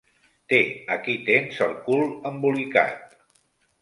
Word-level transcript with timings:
Té, 0.53 0.61
aquí 0.95 1.15
tens 1.29 1.59
el 1.67 1.75
cul 1.91 2.03
embolicat. 2.31 3.17